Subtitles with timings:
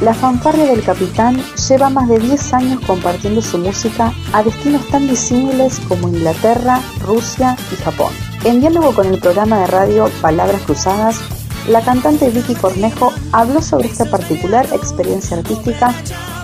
[0.00, 1.36] La fanfarria del capitán
[1.68, 7.54] lleva más de 10 años compartiendo su música a destinos tan disímiles como Inglaterra, Rusia
[7.70, 8.12] y Japón.
[8.44, 11.20] En diálogo con el programa de radio Palabras Cruzadas,
[11.68, 15.92] la cantante Vicky Cornejo habló sobre esta particular experiencia artística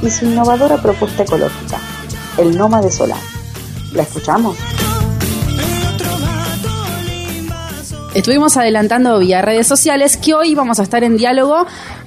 [0.03, 1.79] y su innovadora propuesta ecológica,
[2.37, 3.21] el nómade solar.
[3.93, 4.57] ¿La escuchamos?
[8.17, 11.67] Estuvimos adelantando vía redes sociales que hoy vamos a estar en diálogo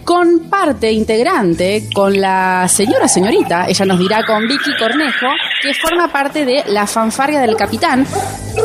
[0.10, 5.28] con parte integrante, con la señora señorita, ella nos dirá con Vicky Cornejo,
[5.62, 8.08] que forma parte de la fanfarria del capitán,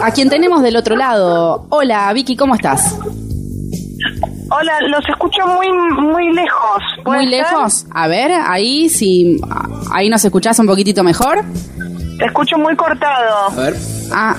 [0.03, 1.67] a quien tenemos del otro lado.
[1.69, 2.97] Hola Vicky, ¿cómo estás?
[4.51, 6.83] Hola, los escucho muy muy lejos.
[7.05, 7.85] Muy lejos.
[7.93, 9.39] A ver, ahí si
[9.93, 11.45] ahí nos escuchás un poquitito mejor.
[12.19, 13.51] Te escucho muy cortado.
[13.51, 13.75] A ver.
[14.11, 14.35] Ah,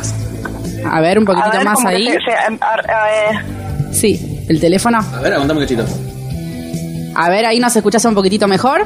[0.91, 2.17] a ver, un poquitito más ahí.
[3.91, 4.97] sí, el teléfono.
[4.97, 6.14] A ver, aguantame un cachito.
[7.15, 8.85] A ver, ahí nos escuchas un poquitito mejor.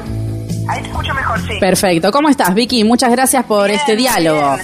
[0.68, 1.58] Ahí te escucho mejor, sí.
[1.58, 2.12] Perfecto.
[2.12, 2.84] ¿Cómo estás, Vicky?
[2.84, 4.56] Muchas gracias por este diálogo.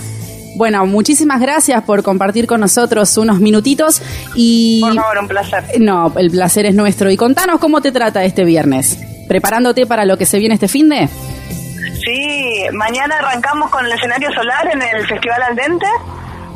[0.57, 4.01] Bueno, muchísimas gracias por compartir con nosotros unos minutitos
[4.35, 4.81] y...
[4.81, 5.65] Por favor, un placer.
[5.81, 7.11] No, el placer es nuestro.
[7.11, 8.99] Y contanos cómo te trata este viernes.
[9.29, 11.09] ¿Preparándote para lo que se viene este fin de?
[11.09, 15.87] Sí, mañana arrancamos con el escenario solar en el Festival Aldente,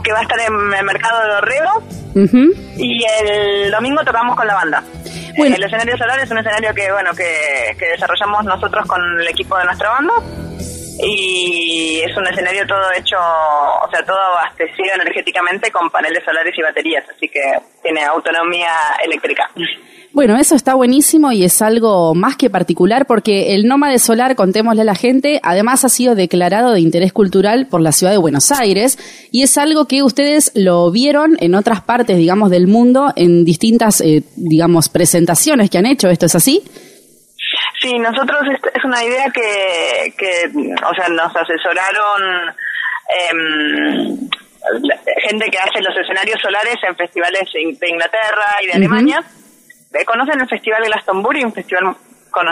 [0.05, 2.53] que va a estar en el Mercado de Dorrego.
[2.79, 4.84] Y el domingo tocamos con la banda.
[5.47, 9.57] El escenario solar es un escenario que, bueno, que, que desarrollamos nosotros con el equipo
[9.57, 10.15] de nuestra banda
[11.03, 16.63] y es un escenario todo hecho, o sea, todo abastecido energéticamente con paneles solares y
[16.63, 17.41] baterías, así que
[17.83, 19.51] tiene autonomía eléctrica.
[20.12, 24.83] Bueno, eso está buenísimo y es algo más que particular porque el nómade solar, contémosle
[24.83, 28.50] a la gente, además ha sido declarado de interés cultural por la ciudad de Buenos
[28.50, 28.98] Aires
[29.31, 34.00] y es algo que ustedes lo vieron en otras partes, digamos, del mundo en distintas,
[34.00, 36.11] eh, digamos, presentaciones que han hecho.
[36.11, 36.61] ¿Esto es así?
[37.81, 38.41] Sí, nosotros
[38.75, 42.48] es una idea que, que o sea, nos asesoraron
[43.14, 43.31] eh,
[45.28, 49.25] gente que hace los escenarios solares en festivales de Inglaterra y de Alemania
[50.06, 51.45] ¿Conocen el Festival de Glastonbury?
[51.45, 51.97] Un festival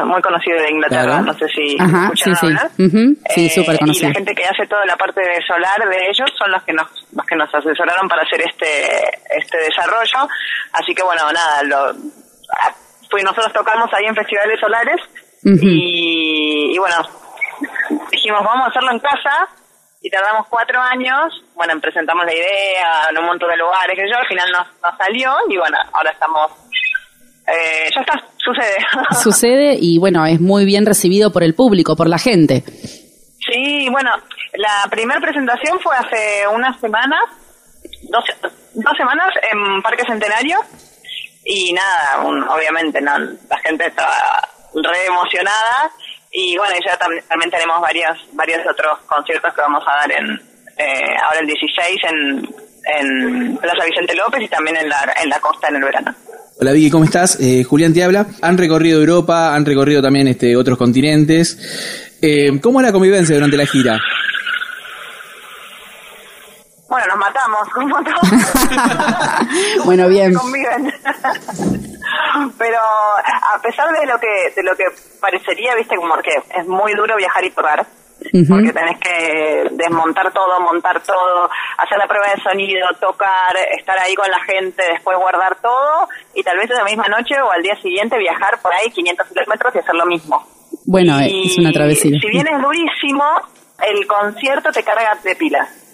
[0.04, 3.16] muy conocido de Inglaterra, no sé si Ajá, sí, sí.
[3.34, 4.08] Sí, eh, súper conocido.
[4.08, 6.72] Y la gente que hace toda la parte de solar de ellos son los que
[6.72, 9.04] nos los que nos asesoraron para hacer este
[9.38, 10.28] este desarrollo.
[10.72, 11.94] Así que bueno, nada, lo,
[13.10, 15.00] pues nosotros tocamos ahí en festivales solares
[15.44, 16.96] y, y, bueno,
[18.10, 19.48] dijimos vamos a hacerlo en casa
[20.00, 24.16] y tardamos cuatro años, bueno, presentamos la idea en un montón de lugares, que yo
[24.16, 26.52] al final nos, nos salió y bueno, ahora estamos
[27.48, 28.76] eh, ya está, sucede.
[29.22, 32.62] Sucede y bueno, es muy bien recibido por el público, por la gente.
[33.40, 34.10] Sí, bueno,
[34.54, 37.20] la primera presentación fue hace unas semanas,
[38.10, 38.24] dos,
[38.74, 40.58] dos semanas en Parque Centenario
[41.44, 42.22] y nada,
[42.54, 45.90] obviamente no, la gente estaba re emocionada
[46.30, 50.34] y bueno, ya también tenemos varios, varios otros conciertos que vamos a dar en
[50.76, 52.54] eh, ahora el 16 en,
[52.96, 56.14] en Plaza Vicente López y también en la, en la costa en el verano.
[56.60, 57.38] Hola Vicky, ¿cómo estás?
[57.40, 58.26] Eh, Julián te habla.
[58.42, 61.56] Han recorrido Europa, han recorrido también este, otros continentes.
[62.20, 64.00] Eh, ¿Cómo es la convivencia durante la gira?
[66.88, 69.84] Bueno, nos matamos, como todos.
[69.84, 70.34] bueno, bien.
[72.58, 74.86] Pero a pesar de lo que de lo que
[75.20, 77.86] parecería, viste, como que es muy duro viajar y tocar
[78.48, 81.48] porque tenés que desmontar todo, montar todo,
[81.78, 86.42] hacer la prueba de sonido, tocar, estar ahí con la gente, después guardar todo y
[86.42, 89.78] tal vez esa misma noche o al día siguiente viajar por ahí 500 kilómetros y
[89.78, 90.44] hacer lo mismo.
[90.86, 92.18] Bueno, es una travesía.
[92.20, 93.24] Si bien es durísimo,
[93.86, 95.87] el concierto te carga de pilas.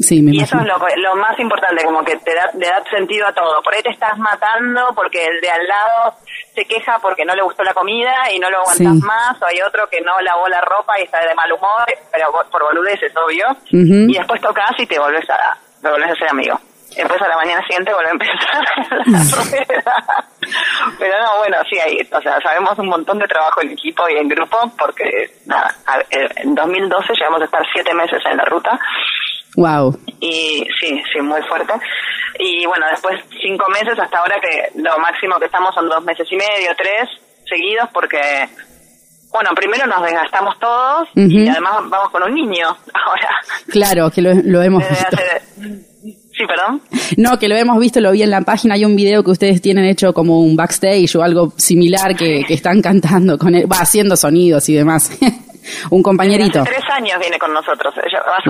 [0.00, 2.82] Sí, me y eso es lo, lo, más importante, como que te da, le da
[2.90, 3.60] sentido a todo.
[3.62, 6.14] Por ahí te estás matando porque el de al lado
[6.54, 9.60] se queja porque no le gustó la comida y no lo aguantas más, o hay
[9.60, 13.46] otro que no lavó la ropa y está de mal humor, pero por boludeces, obvio.
[13.70, 16.58] Y después tocas y te volvés a, te volvés a ser amigo.
[16.96, 19.94] Después a la mañana siguiente vuelve a empezar la rueda.
[20.98, 24.16] Pero no, bueno, sí, hay, o sea, sabemos un montón de trabajo en equipo y
[24.16, 25.74] en grupo porque, nada,
[26.10, 28.78] en 2012 llegamos a estar siete meses en la ruta.
[29.58, 29.98] Wow.
[30.20, 31.72] Y sí, sí, muy fuerte.
[32.38, 36.28] Y bueno, después cinco meses hasta ahora que lo máximo que estamos son dos meses
[36.30, 37.08] y medio, tres
[37.44, 38.48] seguidos porque,
[39.32, 43.30] bueno, primero nos desgastamos todos y además vamos con un niño ahora.
[43.66, 45.16] Claro, que lo, hemos visto.
[46.32, 46.80] Sí, perdón.
[47.16, 49.60] No, que lo hemos visto, lo vi en la página, hay un video que ustedes
[49.60, 54.68] tienen hecho como un backstage o algo similar que, están cantando, con va haciendo sonidos
[54.68, 55.10] y demás.
[55.90, 57.94] un compañero Hace tres años viene con nosotros,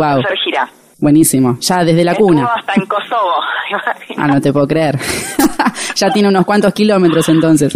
[0.01, 0.69] va a hacer gira.
[1.01, 2.49] Buenísimo, ya desde la Estuvo cuna.
[2.57, 3.35] hasta en Kosovo.
[4.17, 4.99] Ah, no te puedo creer.
[5.95, 7.73] ya tiene unos cuantos kilómetros entonces.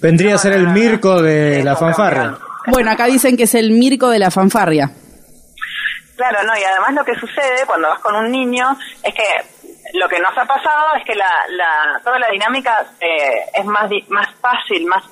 [0.00, 2.36] Vendría a ser el Mirko de la fanfarria.
[2.66, 4.90] Bueno, acá dicen que es el Mirko de la fanfarria.
[6.16, 8.66] Claro, no, y además lo que sucede cuando vas con un niño
[9.02, 9.24] es que
[9.98, 13.88] lo que nos ha pasado es que la, la toda la dinámica eh, es más
[13.88, 15.02] di- más fácil, más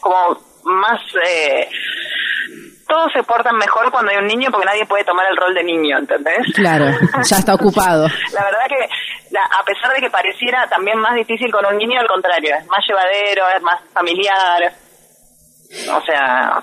[0.00, 1.68] como más eh,
[2.92, 5.64] todos se portan mejor cuando hay un niño porque nadie puede tomar el rol de
[5.64, 6.44] niño, ¿entendés?
[6.54, 6.84] Claro,
[7.24, 8.06] ya está ocupado.
[8.34, 8.86] La verdad que
[9.30, 12.66] la- a pesar de que pareciera también más difícil con un niño, al contrario, es
[12.66, 14.72] más llevadero, es más familiar.
[15.90, 16.60] O sea,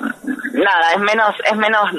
[0.53, 1.89] nada, es menos es menos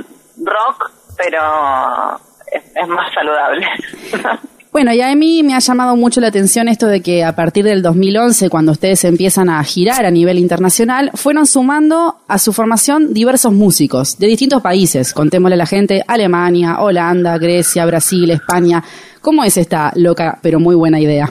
[0.44, 2.16] rock, pero
[2.52, 3.66] es, es más saludable.
[4.72, 7.64] Bueno, y a mí me ha llamado mucho la atención esto de que a partir
[7.64, 13.12] del 2011, cuando ustedes empiezan a girar a nivel internacional, fueron sumando a su formación
[13.12, 15.12] diversos músicos de distintos países.
[15.12, 18.82] Contémosle a la gente, Alemania, Holanda, Grecia, Brasil, España.
[19.20, 21.28] ¿Cómo es esta loca pero muy buena idea?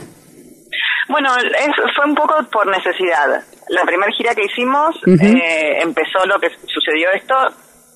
[1.08, 3.42] Bueno, es- fue un poco por necesidad.
[3.70, 7.36] La primera gira que hicimos eh, empezó lo que sucedió esto.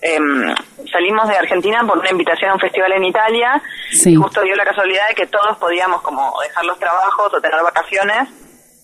[0.03, 0.53] Em,
[0.91, 3.61] salimos de Argentina por una invitación a un festival en Italia.
[3.91, 4.11] Sí.
[4.11, 7.61] Y justo dio la casualidad de que todos podíamos como dejar los trabajos o tener
[7.63, 8.29] vacaciones.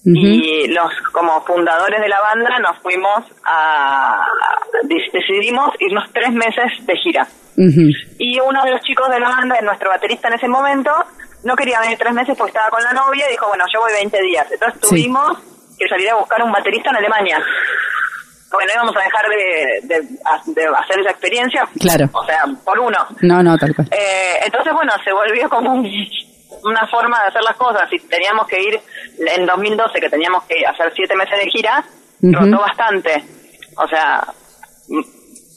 [0.06, 4.26] Y los como fundadores de la banda nos fuimos a...
[4.84, 7.28] dec- decidimos irnos tres meses de gira.
[8.18, 10.90] Y uno de los chicos de la banda, nuestro baterista en ese momento,
[11.44, 13.92] no quería venir tres meses porque estaba con la novia y dijo, bueno, yo voy
[13.92, 14.48] 20 días.
[14.50, 14.90] Entonces Sí.
[14.90, 15.38] tuvimos
[15.78, 17.38] que salir a buscar un baterista en Alemania.
[18.52, 20.08] Porque no íbamos a dejar de, de-
[20.62, 21.68] de hacer esa experiencia.
[21.80, 22.10] Claro.
[22.14, 22.98] O sea, por uno.
[23.22, 23.88] No, no, tal cual.
[23.92, 26.08] Eh, entonces, bueno, se volvió como un-
[26.64, 27.88] una forma de hacer las cosas.
[27.94, 28.80] Y teníamos que ir
[29.36, 31.84] en 2012, que teníamos que hacer siete meses de gira,
[32.22, 32.34] Ujú.
[32.34, 33.24] rotó bastante.
[33.78, 34.24] O sea,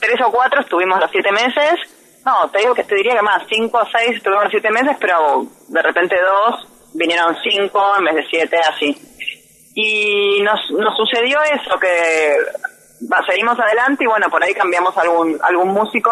[0.00, 1.74] tres o cuatro estuvimos los siete meses.
[2.24, 4.96] No, te digo que te diría que más, cinco o seis estuvimos los siete meses,
[5.00, 8.96] pero de repente dos, vinieron cinco en vez de siete, así.
[9.74, 12.34] Y nos, nos sucedió eso, que
[13.10, 16.10] va, seguimos adelante y bueno, por ahí cambiamos algún algún músico.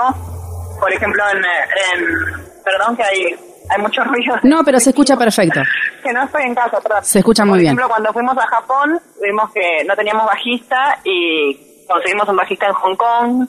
[0.81, 3.37] Por ejemplo, en, en perdón que hay
[3.71, 4.35] hay mucho ruido.
[4.43, 5.61] No, pero se escucha perfecto.
[6.03, 7.05] Que no estoy en casa, perdón.
[7.05, 7.69] Se escucha muy Por bien.
[7.75, 12.73] ejemplo, cuando fuimos a Japón, vimos que no teníamos bajista y conseguimos un bajista en
[12.73, 13.47] Hong Kong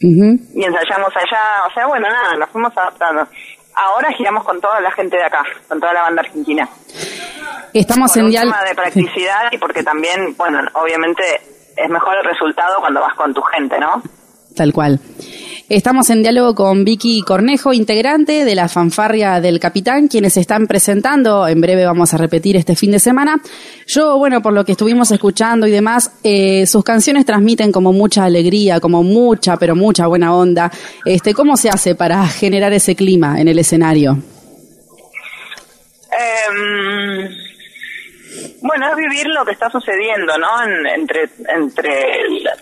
[0.00, 1.42] y ensayamos allá.
[1.70, 3.24] O sea, bueno, nada, nos fuimos adaptando.
[3.76, 6.68] Ahora giramos con toda la gente de acá, con toda la banda argentina.
[7.72, 11.22] Estamos Por en tema de practicidad y porque también, bueno, obviamente
[11.76, 14.02] es mejor el resultado cuando vas con tu gente, ¿no?
[14.54, 15.00] Tal cual.
[15.68, 20.66] Estamos en diálogo con Vicky Cornejo, integrante de la fanfarria del Capitán, quienes se están
[20.66, 21.48] presentando.
[21.48, 23.40] En breve vamos a repetir este fin de semana.
[23.86, 28.24] Yo, bueno, por lo que estuvimos escuchando y demás, eh, sus canciones transmiten como mucha
[28.24, 30.70] alegría, como mucha, pero mucha buena onda.
[31.06, 34.18] Este, ¿Cómo se hace para generar ese clima en el escenario?
[36.12, 37.28] Em,
[38.62, 40.62] bueno, es vivir lo que está sucediendo, ¿no?
[40.62, 42.52] En- entre, entre, la,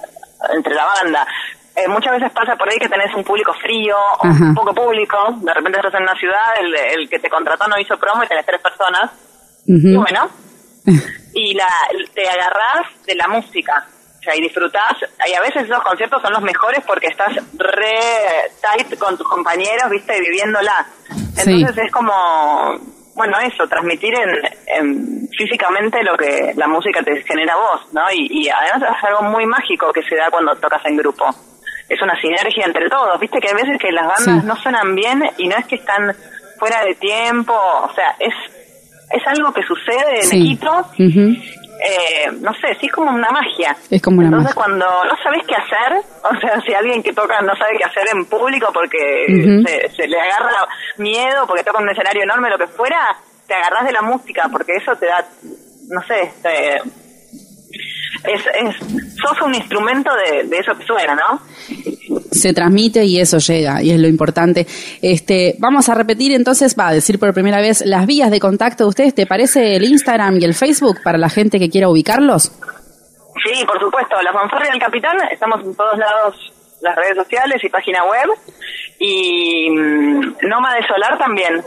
[0.55, 1.27] entre la banda.
[1.77, 4.45] Eh, muchas veces pasa por ahí que tenés un público frío o Ajá.
[4.45, 5.17] un poco público.
[5.41, 8.27] De repente estás en una ciudad, el, el que te contrató no hizo promo y
[8.29, 9.11] tenés tres personas.
[9.67, 10.29] Y bueno,
[11.35, 11.69] y la,
[12.13, 13.87] te agarrás de la música.
[14.19, 14.95] O sea, y disfrutás.
[15.27, 19.89] Y a veces esos conciertos son los mejores porque estás re tight con tus compañeros,
[19.91, 20.87] viste, viviéndola.
[21.37, 21.53] Sí.
[21.53, 22.13] Entonces es como,
[23.15, 24.31] bueno, eso, transmitir en,
[24.77, 28.03] en físicamente lo que la música te genera vos, ¿no?
[28.13, 31.25] Y, y además es algo muy mágico que se da cuando tocas en grupo.
[31.89, 34.47] Es una sinergia entre todos, viste que hay veces que las bandas Sí.
[34.47, 36.15] no suenan bien y no es que están
[36.59, 38.35] fuera de tiempo, o sea, es
[39.13, 40.39] es algo que sucede en Sí.
[41.83, 43.75] eh, no sé, sí es como una magia.
[43.91, 44.63] Es como una Entonces magia.
[44.63, 45.93] cuando no sabes qué hacer,
[46.31, 49.27] o sea, si alguien que toca no sabe qué hacer en público porque
[49.67, 53.17] se, se le agarra miedo, porque toca un escenario enorme, lo que fuera,
[53.51, 55.27] te agarras de la música, porque eso te da,
[55.89, 56.77] no sé, te-
[58.33, 58.77] es, es,
[59.17, 61.41] sos un instrumento de, de eso que suena, ¿no?
[62.33, 64.67] se transmite y eso llega y es lo importante.
[65.03, 68.85] Este, vamos a repetir entonces, va a decir por primera vez las vías de contacto
[68.85, 69.15] de ustedes.
[69.15, 72.53] ¿Te parece el Instagram y el Facebook para la gente que quiera ubicarlos?
[73.45, 76.53] Sí, por supuesto, la fanfarria del capitán, estamos en todos lados,
[76.83, 78.31] las redes sociales y página web,
[78.99, 81.63] y mm, Nómade Solar también.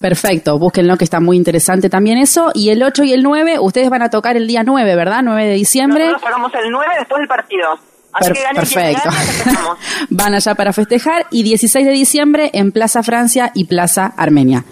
[0.00, 2.50] Perfecto, búsquenlo que está muy interesante también eso.
[2.54, 5.20] Y el 8 y el 9, ustedes van a tocar el día 9, ¿verdad?
[5.22, 6.04] 9 de diciembre.
[6.06, 7.68] Nosotros pagamos el 9 después del partido.
[8.12, 9.10] Así Per- que perfecto.
[10.10, 14.64] Van allá para festejar y 16 de diciembre en Plaza Francia y Plaza Armenia.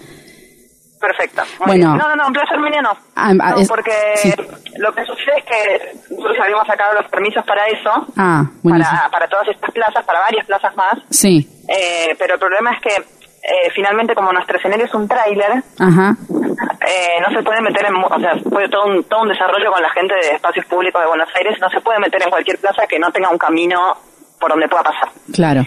[0.99, 1.43] Perfecto.
[1.59, 1.73] Bueno.
[1.73, 1.97] bien.
[1.97, 2.89] No, no, no, en Plaza Armenia no.
[3.15, 4.33] Ah, ah, No, es- porque sí.
[4.77, 9.27] lo que sucede es que nosotros habíamos sacado los permisos para eso, Ah, para, para
[9.29, 13.18] todas estas plazas, para varias plazas más, Sí, eh, pero el problema es que
[13.49, 18.19] eh, finalmente como nuestro escenario es un tráiler, eh, no se puede meter en, o
[18.19, 21.29] sea, fue todo un, todo un desarrollo con la gente de espacios públicos de Buenos
[21.35, 23.97] Aires, no se puede meter en cualquier plaza que no tenga un camino
[24.39, 25.09] por donde pueda pasar.
[25.33, 25.61] Claro.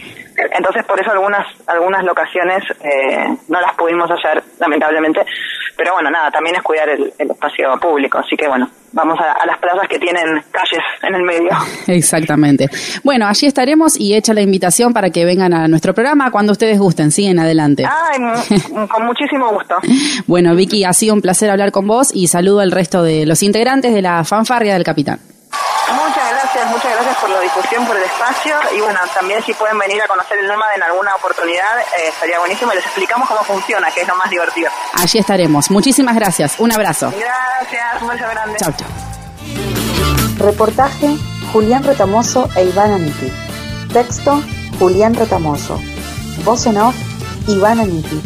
[0.57, 5.25] Entonces, por eso algunas algunas locaciones eh, no las pudimos hacer, lamentablemente.
[5.77, 8.19] Pero bueno, nada, también es cuidar el, el espacio público.
[8.19, 11.51] Así que bueno, vamos a, a las plazas que tienen calles en el medio.
[11.87, 12.69] Exactamente.
[13.05, 16.79] Bueno, allí estaremos y hecha la invitación para que vengan a nuestro programa cuando ustedes
[16.79, 17.11] gusten.
[17.11, 17.85] Siguen adelante.
[17.87, 18.19] Ay,
[18.71, 19.77] mu- con muchísimo gusto.
[20.27, 23.43] Bueno, Vicky, ha sido un placer hablar con vos y saludo al resto de los
[23.43, 25.19] integrantes de la fanfarria del Capitán.
[26.53, 28.55] Muchas gracias, muchas gracias por la difusión, por el espacio.
[28.77, 32.39] Y bueno, también si pueden venir a conocer el Nómada en alguna oportunidad, eh, estaría
[32.41, 32.73] buenísimo.
[32.73, 34.71] y Les explicamos cómo funciona, que es lo más divertido.
[34.93, 35.71] Allí estaremos.
[35.71, 36.57] Muchísimas gracias.
[36.59, 37.11] Un abrazo.
[37.11, 38.59] Gracias, un beso grande.
[38.59, 38.89] Chau, chau.
[40.37, 41.17] Reportaje
[41.55, 43.33] Julián Retamoso e Iván Aniti.
[43.91, 44.43] Texto
[44.79, 45.81] Julián Retamoso.
[46.45, 46.95] Voz en off
[47.47, 48.21] Iván Aniti.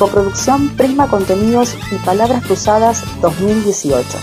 [0.00, 4.18] Coproducción Prisma Contenidos y Palabras Cruzadas 2018.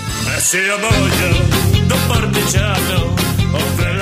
[3.55, 3.98] of them.